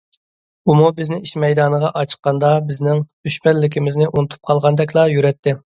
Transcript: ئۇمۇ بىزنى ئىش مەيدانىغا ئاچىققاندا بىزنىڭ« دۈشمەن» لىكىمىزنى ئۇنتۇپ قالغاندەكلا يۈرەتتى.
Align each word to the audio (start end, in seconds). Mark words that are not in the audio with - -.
ئۇمۇ 0.71 0.87
بىزنى 0.99 1.19
ئىش 1.25 1.33
مەيدانىغا 1.43 1.93
ئاچىققاندا 2.01 2.51
بىزنىڭ« 2.73 3.05
دۈشمەن» 3.07 3.65
لىكىمىزنى 3.67 4.11
ئۇنتۇپ 4.13 4.53
قالغاندەكلا 4.53 5.11
يۈرەتتى. 5.19 5.61